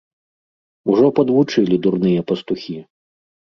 [0.93, 2.77] Ужо падвучылі дурныя пастухі!